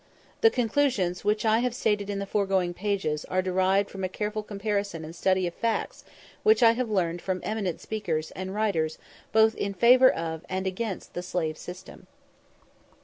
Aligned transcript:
The 0.41 0.49
conclusions 0.49 1.23
which 1.23 1.45
I 1.45 1.59
have 1.59 1.75
stated 1.75 2.09
in 2.09 2.17
the 2.17 2.25
foregoing 2.25 2.73
pages 2.73 3.23
are 3.25 3.43
derived 3.43 3.91
from 3.91 4.03
a 4.03 4.09
careful 4.09 4.41
comparison 4.41 5.05
and 5.05 5.15
study 5.15 5.45
of 5.45 5.53
facts 5.53 6.03
which 6.41 6.63
I 6.63 6.71
have 6.71 6.89
learned 6.89 7.21
from 7.21 7.39
eminent 7.43 7.79
speakers 7.81 8.31
and 8.31 8.51
writers 8.55 8.97
both 9.31 9.53
in 9.53 9.75
favour 9.75 10.09
of 10.11 10.43
and 10.49 10.65
against 10.65 11.13
the 11.13 11.21
slave 11.21 11.55
system. 11.55 12.07